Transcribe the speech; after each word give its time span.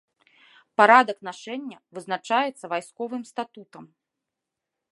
Парадак 0.79 1.17
нашэння 1.27 1.77
вызначаецца 1.97 2.65
вайсковым 2.73 3.23
статутам. 3.31 3.83